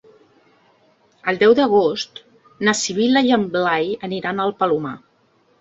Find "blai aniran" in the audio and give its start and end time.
3.57-4.47